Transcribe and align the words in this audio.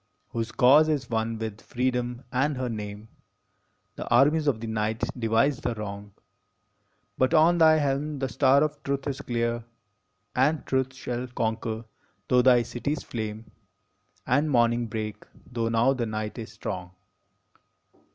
Whose 0.29 0.51
cause 0.51 0.89
is 0.89 1.11
one 1.11 1.37
with 1.37 1.61
Freedom 1.61 2.23
and 2.31 2.57
her 2.57 2.69
name. 2.69 3.07
The 3.97 4.07
armies 4.09 4.47
of 4.47 4.59
the 4.59 4.65
night 4.65 5.03
devise 5.15 5.59
thee 5.59 5.73
wrong, 5.77 6.15
But 7.19 7.35
on 7.35 7.59
thy 7.59 7.75
helm 7.77 8.17
the 8.17 8.27
star 8.27 8.63
of 8.63 8.81
Truth 8.81 9.05
is 9.05 9.21
clear, 9.21 9.63
And 10.35 10.65
Truth 10.65 10.95
shall 10.95 11.27
conquer, 11.27 11.85
tho 12.27 12.41
thy 12.41 12.63
cities 12.63 13.03
flame, 13.03 13.51
And 14.25 14.49
morning 14.49 14.87
break, 14.87 15.23
tho 15.51 15.69
now 15.69 15.93
the 15.93 16.07
night 16.07 16.39
is 16.39 16.51
strong 16.53 16.93